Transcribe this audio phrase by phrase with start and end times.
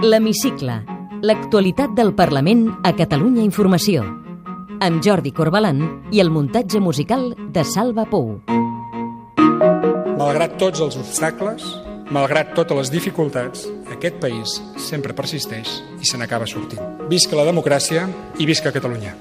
[0.00, 0.84] L'Hemicicle.
[1.26, 4.04] L'actualitat del Parlament a Catalunya Informació.
[4.78, 5.80] Amb Jordi Corbalan
[6.14, 8.36] i el muntatge musical de Salva Pou.
[10.20, 11.66] Malgrat tots els obstacles,
[12.14, 17.02] malgrat totes les dificultats, aquest país sempre persisteix i se n'acaba sortint.
[17.10, 18.06] Visca la democràcia
[18.38, 19.16] i visca Catalunya.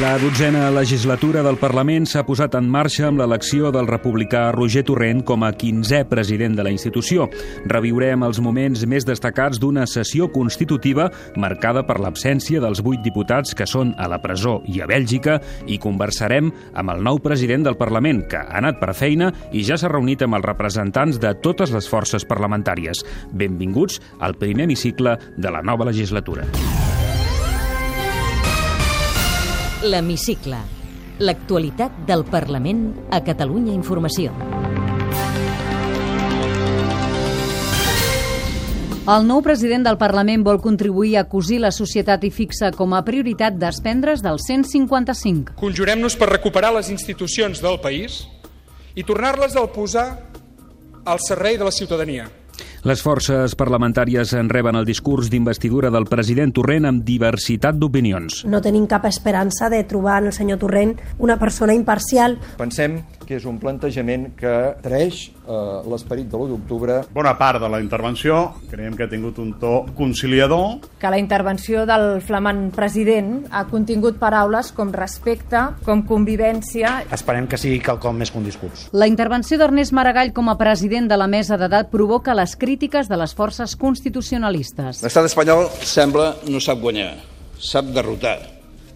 [0.00, 5.20] La dotzena legislatura del Parlament s'ha posat en marxa amb l'elecció del republicà Roger Torrent
[5.28, 7.26] com a 15è president de la institució.
[7.68, 13.68] Reviurem els moments més destacats d'una sessió constitutiva marcada per l'absència dels vuit diputats que
[13.68, 15.36] són a la presó i a Bèlgica
[15.68, 19.76] i conversarem amb el nou president del Parlament, que ha anat per feina i ja
[19.76, 23.04] s'ha reunit amb els representants de totes les forces parlamentàries.
[23.36, 26.48] Benvinguts al primer hemicicle de la nova legislatura.
[29.84, 30.56] L'Hemicicle.
[31.20, 34.32] L'actualitat del Parlament a Catalunya Informació.
[39.04, 43.02] El nou president del Parlament vol contribuir a cosir la societat i fixa com a
[43.04, 45.58] prioritat desprendre's del 155.
[45.60, 48.22] Conjurem-nos per recuperar les institucions del país
[48.96, 50.06] i tornar-les a posar
[51.04, 52.30] al servei de la ciutadania.
[52.84, 58.42] Les forces parlamentàries en reben el discurs d'investidura del president Torrent amb diversitat d'opinions.
[58.44, 62.36] No tenim cap esperança de trobar en el senyor Torrent una persona imparcial.
[62.60, 64.52] Pensem que és un plantejament que
[64.84, 65.54] traeix eh,
[65.90, 67.00] l'esperit de l'1 d'octubre.
[67.14, 70.80] Bona part de la intervenció creiem que ha tingut un to conciliador.
[71.00, 77.00] Que la intervenció del flamant president ha contingut paraules com respecte, com convivència.
[77.14, 78.88] Esperem que sigui quelcom més que un discurs.
[78.92, 83.20] La intervenció d'Ernest Maragall com a president de la mesa d'edat provoca les crítiques de
[83.20, 85.02] les forces constitucionalistes.
[85.04, 87.14] L'estat espanyol sembla no sap guanyar,
[87.58, 88.38] sap derrotar,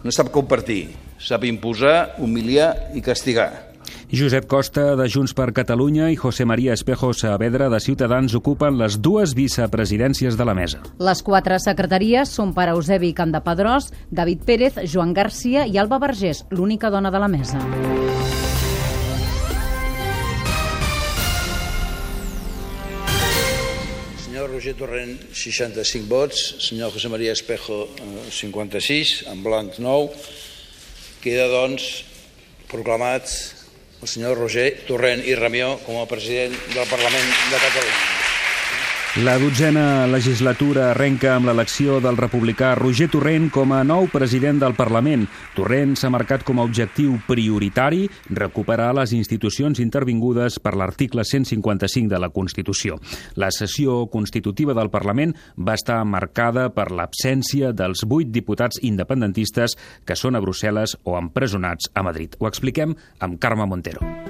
[0.05, 3.68] no sap compartir, sap imposar, humiliar i castigar.
[4.13, 8.99] Josep Costa, de Junts per Catalunya, i José María Espejo Saavedra, de Ciutadans, ocupen les
[9.05, 10.81] dues vicepresidències de la mesa.
[10.99, 16.91] Les quatre secretaries són per Eusebi Campdepadrós, David Pérez, Joan Garcia i Alba Vergés, l'única
[16.91, 17.61] dona de la mesa.
[24.25, 26.43] Senyor Roger Torrent, 65 vots.
[26.63, 27.89] Senyor José María Espejo,
[28.31, 30.13] 56, en blanc 9.
[31.21, 32.05] Queda, doncs,
[32.71, 33.58] proclamat
[34.03, 38.18] el senyor Roger Torrent i Ramió com a president del Parlament de Catalunya.
[39.25, 44.77] La dotzena legislatura arrenca amb l'elecció del republicà Roger Torrent com a nou president del
[44.79, 45.25] Parlament.
[45.57, 52.23] Torrent s'ha marcat com a objectiu prioritari recuperar les institucions intervingudes per l'article 155 de
[52.23, 53.01] la Constitució.
[53.35, 59.75] La sessió constitutiva del Parlament va estar marcada per l'absència dels vuit diputats independentistes
[60.07, 62.39] que són a Brussel·les o empresonats a Madrid.
[62.39, 64.28] Ho expliquem amb Carme Montero.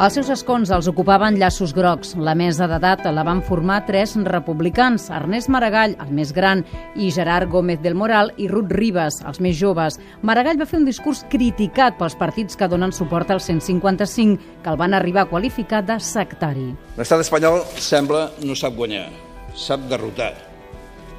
[0.00, 2.14] Els seus escons els ocupaven llaços grocs.
[2.16, 6.62] La mesa d'edat la van formar tres republicans, Ernest Maragall, el més gran,
[6.96, 10.00] i Gerard Gómez del Moral i Ruth Ribas, els més joves.
[10.24, 14.80] Maragall va fer un discurs criticat pels partits que donen suport al 155, que el
[14.80, 16.70] van arribar a qualificar de sectari.
[16.96, 19.10] L'estat espanyol sembla no sap guanyar,
[19.52, 20.32] sap derrotar,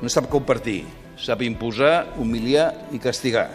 [0.02, 0.88] no sap compartir,
[1.22, 3.52] sap imposar, humiliar i castigar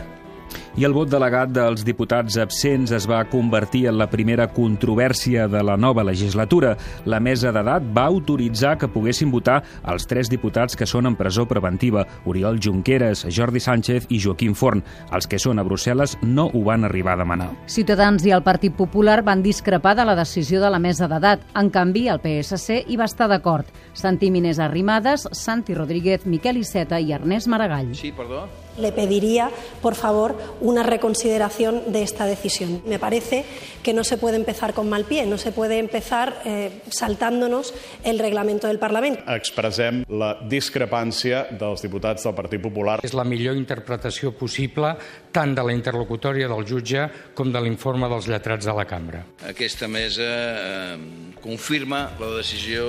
[0.76, 5.62] i el vot delegat dels diputats absents es va convertir en la primera controvèrsia de
[5.64, 6.74] la nova legislatura.
[7.08, 11.46] La mesa d'edat va autoritzar que poguessin votar els tres diputats que són en presó
[11.48, 14.84] preventiva, Oriol Junqueras, Jordi Sánchez i Joaquim Forn.
[15.16, 17.48] Els que són a Brussel·les no ho van arribar a demanar.
[17.72, 21.48] Ciutadans i el Partit Popular van discrepar de la decisió de la mesa d'edat.
[21.56, 23.64] En canvi, el PSC hi va estar d'acord.
[23.96, 27.94] Santi Minés Arrimadas, Santi Rodríguez, Miquel Iceta i Ernest Maragall.
[27.96, 28.44] Sí, perdó?
[28.78, 29.50] Le pediría,
[29.82, 32.82] por favor, una reconsideración de esta decisión.
[32.86, 33.44] Me parece
[33.82, 38.18] que no se puede empezar con mal pie, no se puede empezar eh, saltándonos el
[38.18, 39.20] reglamento del Parlament.
[39.28, 42.98] Expressem la discrepància dels diputats del Partit Popular.
[43.06, 44.94] És la millor interpretació possible
[45.32, 47.06] tant de la interlocutòria del jutge
[47.36, 49.24] com de l'informe dels lletrats de la cambra.
[49.46, 50.98] Aquesta mesa eh,
[51.42, 52.88] confirma la decisió,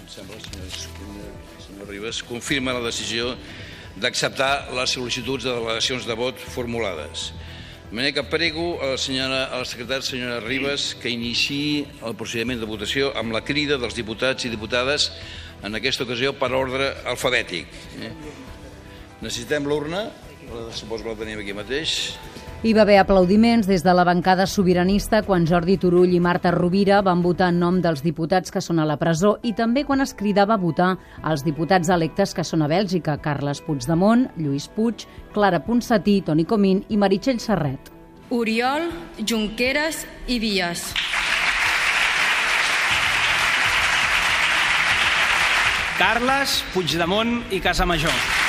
[0.00, 0.74] em sembla, senyor,
[1.66, 3.34] senyor Ribas, confirma la decisió
[4.00, 7.30] d'acceptar les sol·licituds de delegacions de vot formulades.
[7.90, 12.16] De manera que prego a la, senyora, a la secretària senyora Ribas que iniciï el
[12.18, 15.12] procediment de votació amb la crida dels diputats i diputades
[15.62, 17.70] en aquesta ocasió per ordre alfabètic.
[18.02, 18.10] Eh?
[19.22, 20.08] Necessitem l'urna,
[20.74, 21.94] suposo que la tenim aquí mateix.
[22.64, 27.02] Hi va haver aplaudiments des de la bancada sobiranista quan Jordi Turull i Marta Rovira
[27.04, 30.14] van votar en nom dels diputats que són a la presó i també quan es
[30.16, 30.94] cridava a votar
[31.28, 36.80] els diputats electes que són a Bèlgica, Carles Puigdemont, Lluís Puig, Clara Ponsatí, Toni Comín
[36.88, 37.92] i Meritxell Serret.
[38.32, 38.88] Oriol,
[39.20, 40.86] Junqueras i Vies.
[46.00, 48.43] Carles Puigdemont i Casamajor.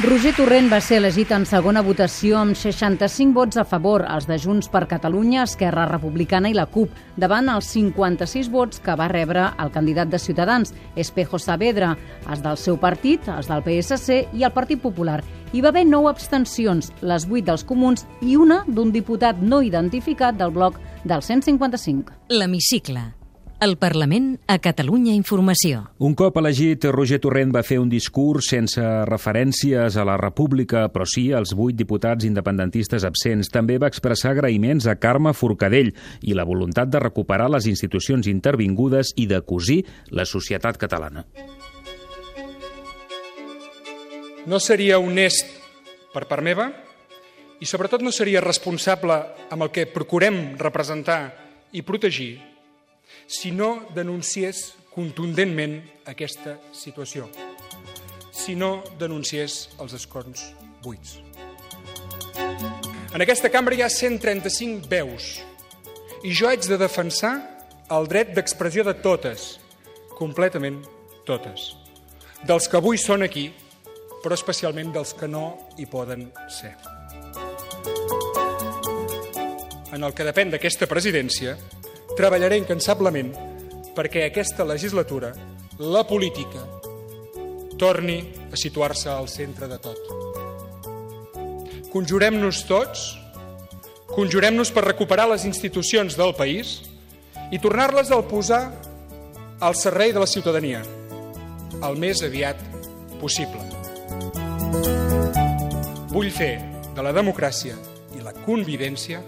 [0.00, 4.38] Roger Torrent va ser elegit en segona votació amb 65 vots a favor, els de
[4.40, 9.50] Junts per Catalunya, Esquerra Republicana i la CUP, davant els 56 vots que va rebre
[9.60, 11.92] el candidat de Ciutadans, Espejo Saavedra,
[12.32, 15.20] els del seu partit, els del PSC i el Partit Popular.
[15.52, 20.40] Hi va haver 9 abstencions, les 8 dels comuns i una d'un diputat no identificat
[20.40, 22.22] del bloc del 155.
[22.32, 23.19] L'Hemicicle.
[23.60, 25.82] El Parlament a Catalunya Informació.
[26.00, 31.04] Un cop elegit, Roger Torrent va fer un discurs sense referències a la República, però
[31.04, 33.52] sí als vuit diputats independentistes absents.
[33.52, 35.92] També va expressar agraïments a Carme Forcadell
[36.24, 41.26] i la voluntat de recuperar les institucions intervingudes i de cosir la societat catalana.
[44.48, 45.44] No seria honest
[46.14, 46.72] per part meva
[47.60, 49.20] i sobretot no seria responsable
[49.52, 51.26] amb el que procurem representar
[51.76, 52.38] i protegir
[53.30, 55.76] si no denunciés contundentment
[56.10, 57.28] aquesta situació,
[58.34, 60.48] si no denunciés els escons
[60.82, 61.20] buits.
[63.14, 65.30] En aquesta cambra hi ha 135 veus
[66.26, 67.36] i jo haig de defensar
[67.94, 69.60] el dret d'expressió de totes,
[70.18, 70.82] completament
[71.26, 71.76] totes,
[72.42, 73.52] dels que avui són aquí,
[74.24, 76.74] però especialment dels que no hi poden ser.
[79.94, 81.54] En el que depèn d'aquesta presidència,
[82.20, 83.32] treballaré incansablement
[83.96, 85.32] perquè aquesta legislatura,
[85.80, 86.60] la política,
[87.80, 88.20] torni
[88.52, 90.10] a situar-se al centre de tot.
[91.90, 93.06] Conjurem-nos tots,
[94.12, 96.76] conjurem-nos per recuperar les institucions del país
[97.50, 98.62] i tornar-les a posar
[99.60, 100.84] al servei de la ciutadania
[101.80, 102.60] el més aviat
[103.22, 103.64] possible.
[106.12, 106.52] Vull fer
[106.92, 107.78] de la democràcia
[108.18, 109.24] i la convivència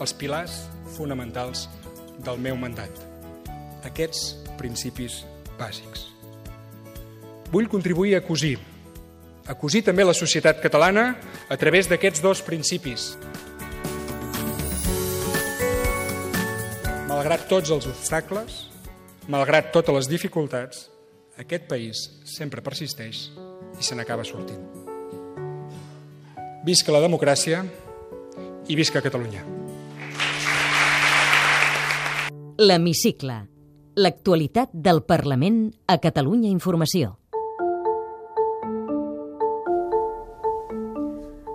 [0.00, 0.62] els pilars
[0.96, 1.68] fonamentals
[2.24, 2.90] del meu mandat.
[3.86, 5.22] Aquests principis
[5.58, 6.08] bàsics.
[7.52, 8.56] Vull contribuir a cosir,
[9.46, 11.16] a cosir també la societat catalana
[11.50, 13.12] a través d'aquests dos principis.
[17.10, 18.66] Malgrat tots els obstacles,
[19.28, 20.86] malgrat totes les dificultats,
[21.38, 23.28] aquest país sempre persisteix
[23.78, 24.62] i se n'acaba sortint.
[26.62, 27.64] Visca la democràcia
[28.70, 29.61] i visca Catalunya.
[32.62, 33.34] L'Hemicicle.
[33.98, 37.16] L'actualitat del Parlament a Catalunya Informació.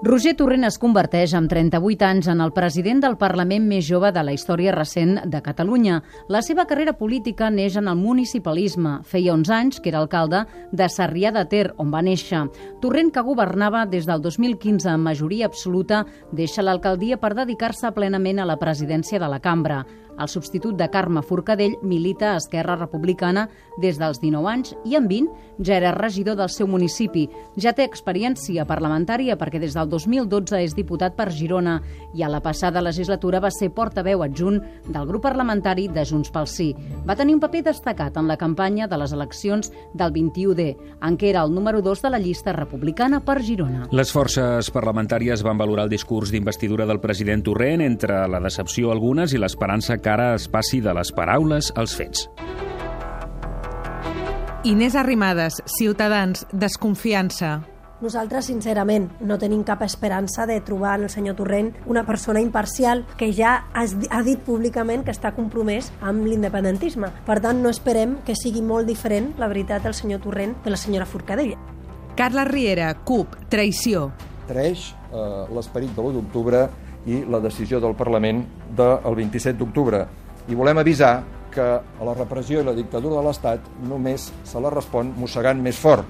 [0.03, 4.23] Roger Torrent es converteix amb 38 anys en el president del Parlament més jove de
[4.23, 6.01] la història recent de Catalunya.
[6.27, 8.97] La seva carrera política neix en el municipalisme.
[9.07, 12.43] Feia 11 anys que era alcalde de Sarrià de Ter, on va néixer.
[12.81, 18.49] Torrent, que governava des del 2015 amb majoria absoluta, deixa l'alcaldia per dedicar-se plenament a
[18.51, 19.85] la presidència de la cambra.
[20.17, 23.47] El substitut de Carme Forcadell milita a Esquerra Republicana
[23.77, 27.27] des dels 19 anys i en 20 ja era regidor del seu municipi.
[27.57, 31.77] Ja té experiència parlamentària perquè des del 2012 és diputat per Girona
[32.17, 36.47] i a la passada legislatura va ser portaveu adjunt del grup parlamentari de Junts pel
[36.47, 36.71] Sí.
[37.07, 40.69] Va tenir un paper destacat en la campanya de les eleccions del 21D,
[41.03, 43.87] en què era el número 2 de la llista republicana per Girona.
[43.91, 49.33] Les forces parlamentàries van valorar el discurs d'investidura del president Torrent entre la decepció algunes
[49.33, 52.29] i l'esperança que que ara es passi de les paraules als fets.
[54.63, 57.65] Inés Arrimadas, Ciutadans, desconfiança.
[57.99, 63.03] Nosaltres, sincerament, no tenim cap esperança de trobar en el senyor Torrent una persona imparcial
[63.19, 67.11] que ja ha dit públicament que està compromès amb l'independentisme.
[67.27, 70.79] Per tant, no esperem que sigui molt diferent, la veritat, el senyor Torrent de la
[70.79, 71.57] senyora Forcadell.
[72.15, 74.07] Carla Riera, CUP, traïció.
[74.47, 76.69] Traeix eh, l'esperit de l'1 d'octubre
[77.07, 78.43] i la decisió del Parlament
[78.77, 80.03] del 27 d'octubre.
[80.47, 81.15] I volem avisar
[81.51, 85.79] que a la repressió i la dictadura de l'Estat només se la respon mossegant més
[85.79, 86.05] fort.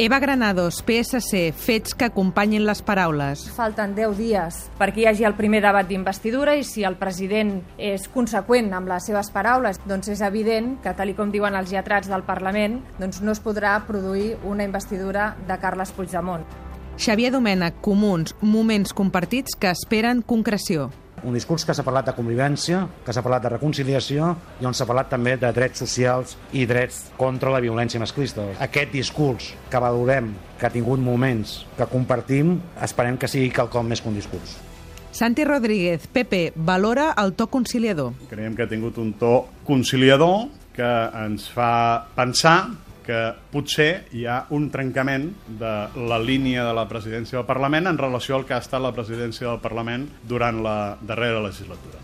[0.00, 3.42] Eva Granados, PSC, fets que acompanyin les paraules.
[3.52, 8.08] Falten 10 dies perquè hi hagi el primer debat d'investidura i si el president és
[8.14, 12.24] conseqüent amb les seves paraules, doncs és evident que, tal com diuen els lletrats del
[12.24, 16.48] Parlament, doncs no es podrà produir una investidura de Carles Puigdemont.
[17.02, 20.84] Xavier Domènech, Comuns, moments compartits que esperen concreció.
[21.26, 24.28] Un discurs que s'ha parlat de convivència, que s'ha parlat de reconciliació
[24.62, 28.44] i on s'ha parlat també de drets socials i drets contra la violència masclista.
[28.62, 30.30] Aquest discurs que valorem,
[30.60, 32.54] que ha tingut moments que compartim,
[32.86, 34.54] esperem que sigui quelcom més que un discurs.
[35.10, 38.14] Santi Rodríguez, PP, valora el to conciliador.
[38.30, 40.94] Creiem que ha tingut un to conciliador que
[41.26, 42.56] ens fa pensar
[43.04, 43.20] que
[43.52, 45.28] potser hi ha un trencament
[45.60, 45.72] de
[46.08, 49.48] la línia de la presidència del Parlament en relació al que ha estat la presidència
[49.48, 52.00] del Parlament durant la darrera legislatura.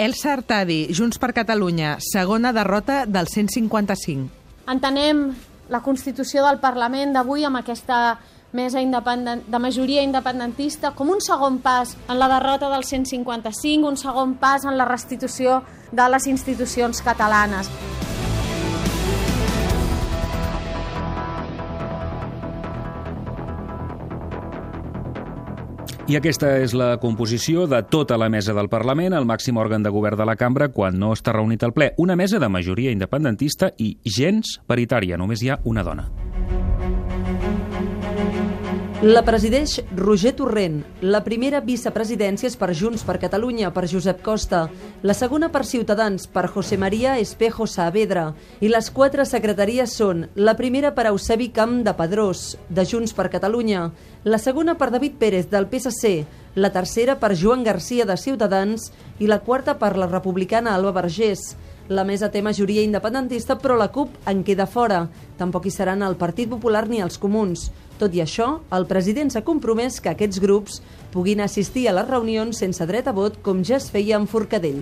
[0.00, 4.30] Elsa Artadi, Junts per Catalunya, segona derrota del 155.
[4.70, 5.26] Entenem
[5.70, 8.18] la Constitució del Parlament d'avui amb aquesta
[8.52, 13.96] mesa independent, de majoria independentista com un segon pas en la derrota del 155, un
[13.96, 17.70] segon pas en la restitució de les institucions catalanes.
[26.10, 29.92] I aquesta és la composició de tota la mesa del Parlament, el màxim òrgan de
[29.94, 31.92] govern de la cambra, quan no està reunit al ple.
[32.02, 36.08] Una mesa de majoria independentista i gens paritària, només hi ha una dona.
[39.00, 40.82] La presideix Roger Torrent.
[41.00, 44.66] La primera vicepresidència és per Junts per Catalunya, per Josep Costa.
[45.00, 48.26] La segona per Ciutadans, per José María Espejo Saavedra.
[48.60, 53.30] I les quatre secretaries són la primera per Eusebi Camp de Pedrós, de Junts per
[53.32, 53.86] Catalunya.
[54.24, 56.26] La segona per David Pérez, del PSC.
[56.60, 58.90] La tercera per Joan Garcia, de Ciutadans.
[59.18, 61.54] I la quarta per la republicana Alba Vergés.
[61.88, 65.06] La mesa té majoria independentista, però la CUP en queda fora.
[65.40, 67.70] Tampoc hi seran el Partit Popular ni els Comuns.
[68.00, 70.78] Tot i això, el president s'ha compromès que aquests grups
[71.12, 74.80] puguin assistir a les reunions sense dret a vot com ja es feia amb Forcadell.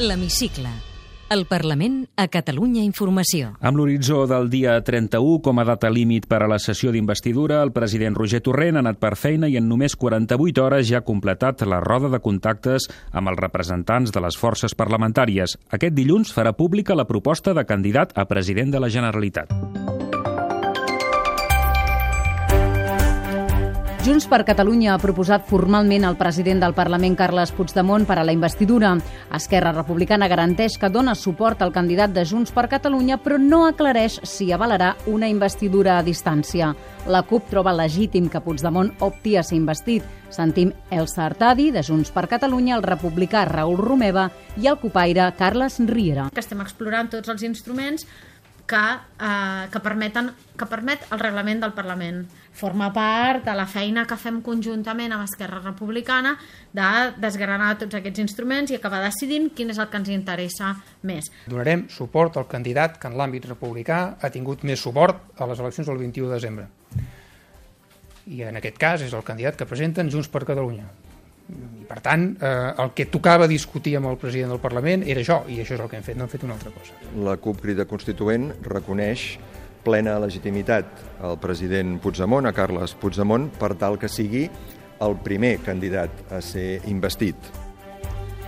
[0.00, 0.87] L'Hemicicle.
[1.28, 3.50] El Parlament a Catalunya Informació.
[3.60, 7.74] Amb l'horitzó del dia 31 com a data límit per a la sessió d'investidura, el
[7.76, 11.66] president Roger Torrent ha anat per feina i en només 48 hores ja ha completat
[11.68, 15.58] la roda de contactes amb els representants de les forces parlamentàries.
[15.68, 19.52] Aquest dilluns farà pública la proposta de candidat a president de la Generalitat.
[23.98, 28.32] Junts per Catalunya ha proposat formalment al president del Parlament, Carles Puigdemont, per a la
[28.32, 28.92] investidura.
[29.34, 34.20] Esquerra Republicana garanteix que dona suport al candidat de Junts per Catalunya, però no aclareix
[34.22, 36.70] si avalarà una investidura a distància.
[37.10, 40.06] La CUP troba legítim que Puigdemont opti a ser investit.
[40.30, 45.82] Sentim Elsa Artadi, de Junts per Catalunya, el republicà Raül Romeva i el copaire Carles
[45.90, 46.30] Riera.
[46.32, 48.06] Que estem explorant tots els instruments
[48.68, 52.26] que, eh, que, permeten, que permet el reglament del Parlament.
[52.58, 56.32] Forma part de la feina que fem conjuntament amb Esquerra Republicana
[56.74, 56.88] de
[57.22, 60.72] desgranar tots aquests instruments i acabar decidint quin és el que ens interessa
[61.06, 61.30] més.
[61.46, 65.86] Donarem suport al candidat que en l'àmbit republicà ha tingut més suport a les eleccions
[65.86, 66.66] del 21 de desembre.
[68.26, 70.88] I en aquest cas és el candidat que presenten Junts per Catalunya.
[71.48, 72.50] I per tant, eh,
[72.82, 75.88] el que tocava discutir amb el president del Parlament era això, i això és el
[75.88, 76.98] que hem fet, no hem fet una altra cosa.
[77.24, 79.30] La CUP Crida Constituent reconeix
[79.88, 84.44] plena legitimitat al president Puigdemont, a Carles Puigdemont, per tal que sigui
[85.00, 87.67] el primer candidat a ser investit.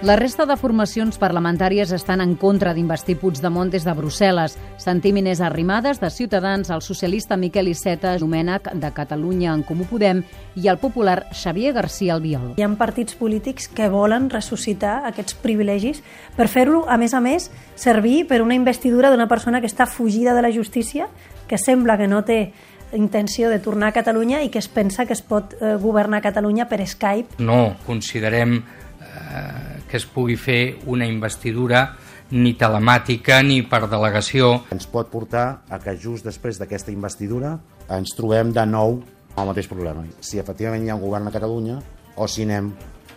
[0.03, 4.55] La resta de formacions parlamentàries estan en contra d'investir Puigdemont des de Brussel·les.
[4.81, 10.23] Sentim Inés Arrimadas, de Ciutadans, el socialista Miquel Iceta, Domènec, de Catalunya en Comú Podem,
[10.57, 12.55] i el popular Xavier García Albiol.
[12.57, 16.01] Hi ha partits polítics que volen ressuscitar aquests privilegis
[16.33, 20.33] per fer-lo, a més a més, servir per una investidura d'una persona que està fugida
[20.33, 21.11] de la justícia,
[21.47, 22.55] que sembla que no té
[22.97, 26.71] intenció de tornar a Catalunya i que es pensa que es pot eh, governar Catalunya
[26.73, 27.37] per Skype.
[27.45, 31.89] No considerem eh, que es pugui fer una investidura
[32.31, 34.53] ni telemàtica ni per delegació.
[34.71, 37.57] Ens pot portar a que just després d'aquesta investidura
[37.91, 39.01] ens trobem de nou
[39.37, 40.07] el mateix problema.
[40.21, 41.81] Si efectivament hi ha un govern a Catalunya
[42.17, 42.71] o si anem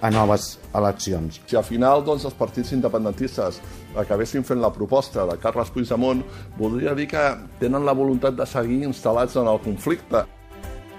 [0.03, 1.39] a noves eleccions.
[1.48, 3.62] Si al final doncs, els partits independentistes
[3.96, 6.25] acabessin fent la proposta de Carles Puigdemont,
[6.58, 7.24] voldria dir que
[7.62, 10.25] tenen la voluntat de seguir instal·lats en el conflicte.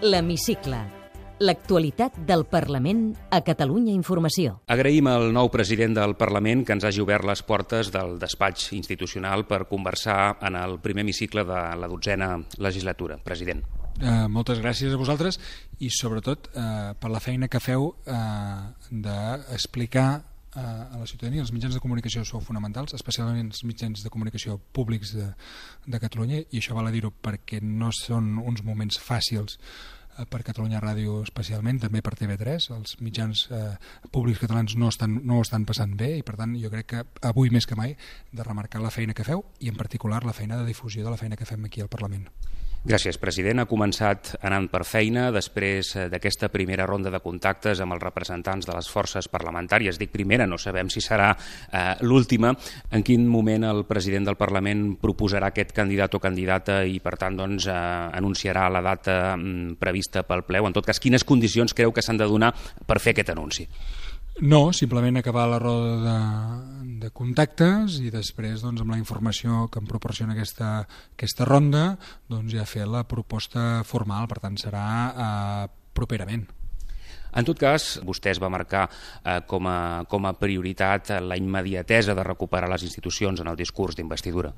[0.00, 1.03] L'Hemicicle
[1.42, 4.60] L'actualitat del Parlament a Catalunya Informació.
[4.70, 9.42] Agraïm al nou president del Parlament que ens hagi obert les portes del despatx institucional
[9.48, 12.28] per conversar en el primer hemicicle de la dotzena
[12.62, 13.16] legislatura.
[13.18, 13.64] President.
[13.98, 15.40] Uh, moltes gràcies a vosaltres
[15.82, 18.14] i sobretot uh, per la feina que feu uh,
[18.90, 24.10] d'explicar uh, a la ciutadania els mitjans de comunicació sou fonamentals, especialment els mitjans de
[24.10, 25.28] comunicació públics de,
[25.86, 29.93] de Catalunya i això val a dir-ho perquè no són uns moments fàcils Eh,
[30.30, 33.62] per Catalunya Ràdio especialment, també per TV3, els mitjans eh,
[34.14, 37.50] públics catalans no estan, no estan passant bé i per tant jo crec que avui
[37.54, 37.96] més que mai
[38.32, 41.20] de remarcar la feina que feu i en particular la feina de difusió de la
[41.20, 42.28] feina que fem aquí al Parlament.
[42.84, 43.62] Gràcies, president.
[43.62, 48.68] Ha començat anant per feina després eh, d'aquesta primera ronda de contactes amb els representants
[48.68, 49.96] de les forces parlamentàries.
[49.96, 52.52] Dic primera, no sabem si serà eh, l'última.
[52.92, 57.40] En quin moment el president del Parlament proposarà aquest candidat o candidata i, per tant,
[57.40, 57.80] doncs, eh,
[58.20, 60.60] anunciarà la data mm, prevista pel ple?
[60.60, 62.52] O, en tot cas, quines condicions creu que s'han de donar
[62.84, 63.64] per fer aquest anunci?
[64.42, 69.78] No, simplement acabar la roda de, de contactes i després doncs, amb la informació que
[69.78, 70.72] em proporciona aquesta,
[71.14, 71.84] aquesta ronda
[72.26, 76.48] doncs, ja fer la proposta formal, per tant serà eh, properament.
[77.34, 82.14] En tot cas, vostè es va marcar eh, com, a, com a prioritat la immediatesa
[82.14, 84.50] de recuperar les institucions en el discurs d'investidura.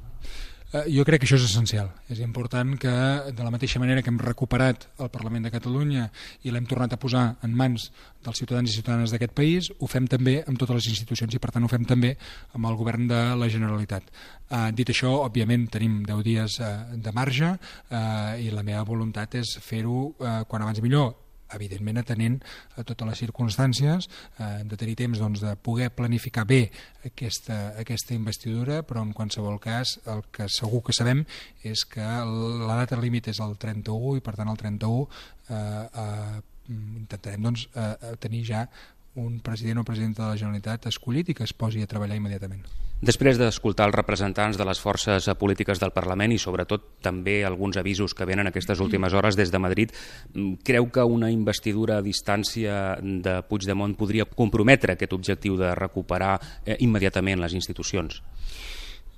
[0.77, 1.89] Eh, jo crec que això és essencial.
[2.13, 2.93] És important que,
[3.33, 6.09] de la mateixa manera que hem recuperat el Parlament de Catalunya
[6.45, 7.89] i l'hem tornat a posar en mans
[8.27, 11.53] dels ciutadans i ciutadanes d'aquest país, ho fem també amb totes les institucions i, per
[11.55, 12.17] tant, ho fem també
[12.59, 14.11] amb el govern de la Generalitat.
[14.51, 16.73] Eh, dit això, òbviament, tenim 10 dies eh,
[17.07, 21.15] de marge eh, i la meva voluntat és fer-ho eh, quan abans millor
[21.55, 22.41] evidentment atenent
[22.77, 26.71] a totes les circumstàncies, eh, hem de tenir temps doncs, de poder planificar bé
[27.05, 31.25] aquesta, aquesta investidura, però en qualsevol cas el que segur que sabem
[31.63, 35.07] és que la data límit és el 31 i per tant el 31
[35.49, 38.67] eh, eh, intentarem doncs, eh, tenir ja
[39.17, 42.65] un president o presidenta de la Generalitat escollit i que es posi a treballar immediatament.
[42.97, 48.15] Després d'escoltar els representants de les forces polítiques del Parlament i sobretot també alguns avisos
[48.17, 49.93] que venen aquestes últimes hores des de Madrid,
[50.33, 56.41] mm, creu que una investidura a distància de Puigdemont podria comprometre aquest objectiu de recuperar
[56.65, 58.23] eh, immediatament les institucions?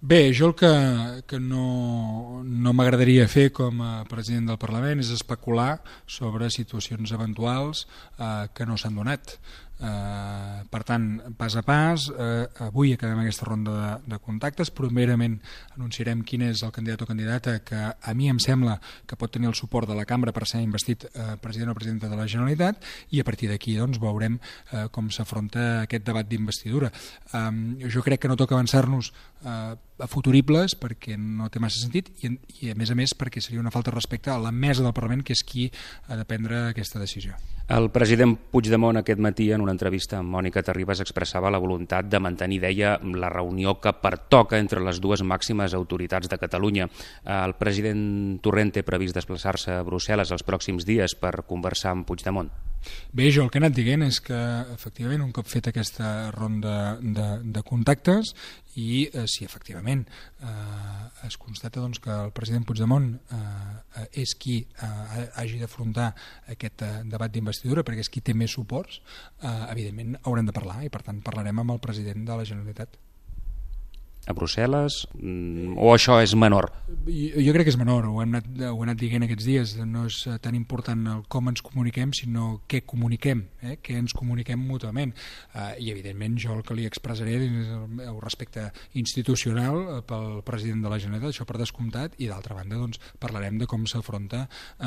[0.01, 5.11] Bé, jo el que, que no, no m'agradaria fer com a president del Parlament és
[5.11, 7.89] especular sobre situacions eventuals
[8.19, 9.35] eh, que no s'han donat.
[9.79, 11.05] Eh, per tant,
[11.39, 15.39] pas a pas, eh, avui acabem aquesta ronda de, de contactes, primerament
[15.77, 19.49] anunciarem quin és el candidat o candidata que a mi em sembla que pot tenir
[19.53, 22.83] el suport de la cambra per ser investit eh, president o presidenta de la Generalitat
[23.15, 26.91] i a partir d'aquí doncs, veurem eh, com s'afronta aquest debat d'investidura.
[27.33, 27.51] Eh,
[27.87, 29.13] jo crec que no toca avançar-nos
[29.45, 32.31] eh, futuribles perquè no té massa sentit i,
[32.63, 34.95] i a més a més perquè seria una falta de respecte a la mesa del
[34.95, 35.67] Parlament que és qui
[36.07, 37.35] ha de prendre aquesta decisió.
[37.69, 42.21] El president Puigdemont aquest matí en una entrevista amb Mònica Terribas expressava la voluntat de
[42.23, 46.89] mantenir, deia, la reunió que pertoca entre les dues màximes autoritats de Catalunya.
[47.25, 52.68] El president Torrent té previst desplaçar-se a Brussel·les els pròxims dies per conversar amb Puigdemont.
[53.13, 54.39] Bé, jo el que he anat dient és que
[54.75, 58.35] efectivament un cop fet aquesta ronda de, de contactes
[58.79, 64.61] i eh, si efectivament eh, es constata doncs, que el president Puigdemont eh, és qui
[64.63, 66.13] eh, hagi d'afrontar
[66.55, 69.01] aquest eh, debat d'investidura perquè és qui té més suports,
[69.43, 73.01] eh, evidentment haurem de parlar i per tant parlarem amb el president de la Generalitat
[74.29, 76.69] a Brussel·les mm, o això és menor?
[77.09, 79.75] Jo, jo crec que és menor, ho hem, anat, ho hem anat dient aquests dies,
[79.89, 83.79] no és tan important el com ens comuniquem, sinó què comuniquem, eh?
[83.85, 85.15] què ens comuniquem mútuament.
[85.55, 88.69] Eh, I evidentment jo el que li expressaré és el respecte
[89.01, 93.59] institucional eh, pel president de la Generalitat, això per descomptat, i d'altra banda doncs, parlarem
[93.61, 94.87] de com s'afronta eh,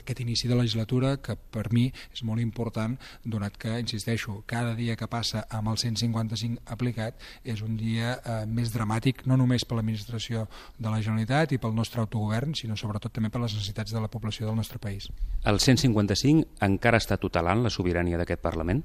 [0.00, 4.98] aquest inici de legislatura que per mi és molt important, donat que, insisteixo, cada dia
[4.98, 9.78] que passa amb el 155 aplicat és un dia eh, més dramàtic no només per
[9.78, 10.46] l'administració
[10.78, 14.08] de la Generalitat i pel nostre autogovern, sinó sobretot també per les necessitats de la
[14.08, 15.10] població del nostre país.
[15.44, 18.84] El 155 encara està tutelant la sobirania d'aquest Parlament?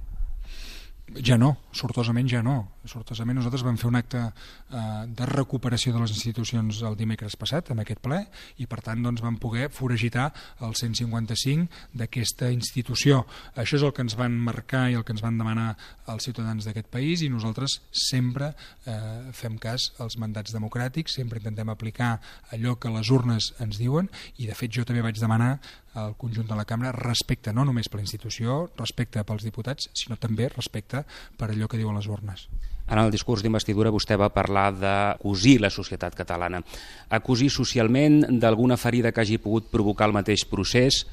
[1.23, 2.55] Ja no, sortosament ja no.
[2.85, 7.71] Sortosament nosaltres vam fer un acte eh, de recuperació de les institucions el dimecres passat,
[7.71, 8.19] en aquest ple,
[8.59, 10.27] i per tant doncs, vam poder foragitar
[10.65, 13.23] el 155 d'aquesta institució.
[13.55, 15.71] Això és el que ens van marcar i el que ens van demanar
[16.11, 18.51] els ciutadans d'aquest país i nosaltres sempre
[18.85, 22.17] eh, fem cas als mandats democràtics, sempre intentem aplicar
[22.51, 25.55] allò que les urnes ens diuen i de fet jo també vaig demanar
[25.95, 30.19] al conjunt de la cambra respecte no només per la institució, respecte pels diputats, sinó
[30.19, 31.05] també respecte
[31.37, 32.47] per allò que diuen les urnes.
[32.85, 36.61] En el discurs d'investidura vostè va parlar de cosir la societat catalana.
[37.09, 41.05] A cosir socialment d'alguna ferida que hagi pogut provocar el mateix procés?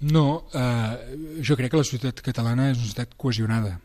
[0.00, 3.76] No, eh, jo crec que la societat catalana és una societat cohesionada,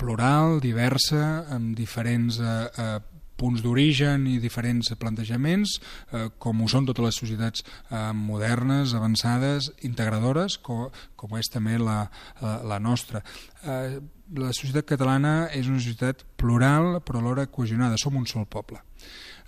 [0.00, 5.76] plural, diversa, amb diferents eh, eh, punts d'origen i diferents plantejaments,
[6.12, 11.78] eh, com ho són totes les societats eh, modernes, avançades, integradores, com, com és també
[11.78, 12.04] la,
[12.40, 13.24] la, la nostra.
[13.64, 14.00] Eh,
[14.40, 18.80] la societat catalana és una societat plural però alhora cohesionada, som un sol poble.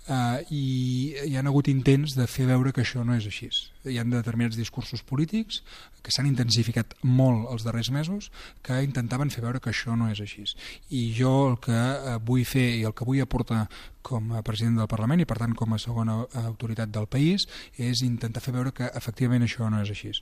[0.07, 3.49] Uh, i hi han hagut intents de fer veure que això no és així.
[3.87, 5.61] Hi ha determinats discursos polítics
[6.03, 8.31] que s'han intensificat molt els darrers mesos
[8.63, 10.45] que intentaven fer veure que això no és així.
[10.93, 13.65] I jo el que uh, vull fer i el que vull aportar
[14.07, 17.43] com a president del Parlament i per tant com a segona autoritat del país
[17.75, 20.13] és intentar fer veure que efectivament això no és així.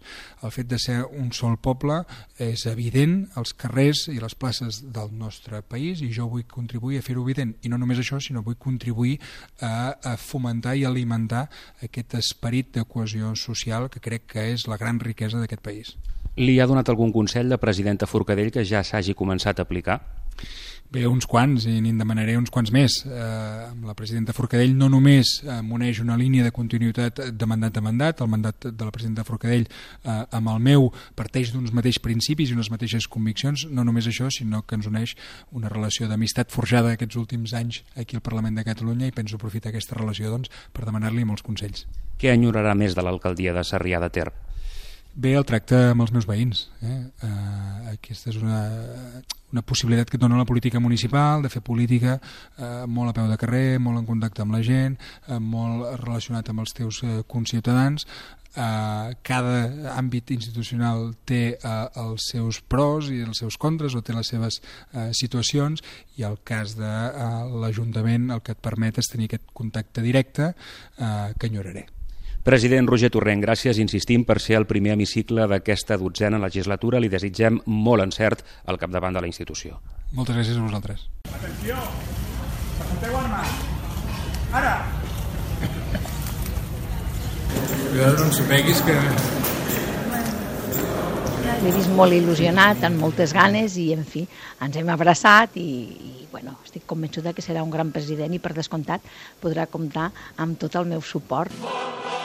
[0.41, 1.99] El fet de ser un sol poble
[2.41, 7.05] és evident als carrers i les places del nostre país i jo vull contribuir a
[7.05, 9.19] fer-ho evident i no només això sinó vull contribuir
[9.61, 9.75] a
[10.05, 11.45] a fomentar i alimentar
[11.83, 13.54] aquest esperit de cohesió social
[13.89, 15.95] que crec que és la gran riquesa d'aquest país.
[16.35, 20.01] Li ha donat algun consell de presidenta Forcadell que ja s'hagi començat a aplicar?
[20.95, 22.93] Bé, uns quants, i n'hi demanaré uns quants més.
[23.03, 23.23] Eh,
[23.65, 27.83] amb la presidenta Forcadell no només eh, m'uneix una línia de continuïtat de mandat a
[27.83, 30.87] mandat, el mandat de la presidenta Forcadell eh, amb el meu
[31.19, 35.17] parteix d'uns mateixos principis i unes mateixes conviccions, no només això, sinó que ens uneix
[35.51, 39.73] una relació d'amistat forjada aquests últims anys aquí al Parlament de Catalunya i penso aprofitar
[39.75, 41.89] aquesta relació doncs, per demanar-li molts consells.
[42.15, 44.29] Què enyorarà més de l'alcaldia de Sarrià de Ter?
[45.15, 46.65] Bé, el tracte amb els meus veïns.
[46.83, 46.97] Eh?
[47.23, 48.57] Uh, aquesta és una,
[49.53, 53.29] una possibilitat que et dona la política municipal, de fer política uh, molt a peu
[53.31, 54.99] de carrer, molt en contacte amb la gent,
[55.29, 58.03] uh, molt relacionat amb els teus uh, conciutadans.
[58.55, 64.15] Uh, cada àmbit institucional té uh, els seus pros i els seus contres o té
[64.15, 65.83] les seves uh, situacions
[66.19, 70.51] i el cas de uh, l'Ajuntament el que et permet és tenir aquest contacte directe
[70.51, 71.87] uh, que enyoraré.
[72.45, 76.99] President Roger Torrent, gràcies, insistim, per ser el primer hemicicle d'aquesta dotzena legislatura.
[77.01, 79.79] Li desitgem molt encert al capdavant de la institució.
[80.13, 81.07] Moltes gràcies a vosaltres.
[81.25, 81.79] Atenció!
[82.77, 83.55] Presenteu armes!
[84.59, 84.75] Ara!
[87.89, 88.99] Cuidado, no ensopeguis que...
[91.63, 94.21] L'he vist molt il·lusionat, amb moltes ganes i, en fi,
[94.61, 95.65] ens hem abraçat i,
[95.97, 99.01] i bueno, estic convençuda que serà un gran president i, per descomptat,
[99.41, 101.49] podrà comptar amb tot el meu suport.
[101.49, 102.24] S'aixeca